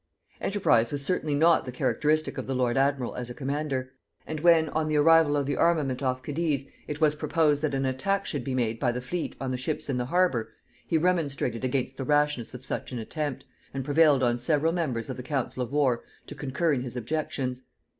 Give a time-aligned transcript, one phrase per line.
[0.41, 3.91] Enterprise was certainly not the characteristic of the lord admiral as a commander;
[4.25, 7.85] and when on the arrival of the armament off Cadiz, it was proposed that an
[7.85, 10.49] attack should be made by the fleet on the ships in the harbour,
[10.87, 13.45] he remonstrated against the rashness of such an attempt,
[13.75, 17.61] and prevailed on several members of the council of war to concur in his objections.